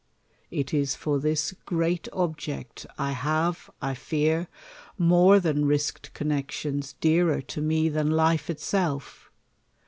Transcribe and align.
It 0.49 0.73
is 0.73 0.95
for 0.95 1.19
this 1.19 1.51
great 1.67 2.07
object 2.11 2.87
I 2.97 3.11
have, 3.11 3.69
1 3.81 3.93
fear, 3.93 4.47
more 4.97 5.39
than 5.39 5.65
risked 5.65 6.11
connexions 6.15 6.93
dearer 6.93 7.39
to 7.39 7.61
m^ 7.61 7.93
than 7.93 8.09
life 8.09 8.49
itself. 8.49 9.29